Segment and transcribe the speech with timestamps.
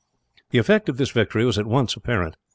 [0.49, 2.35] The effect of this victory was at once apparent.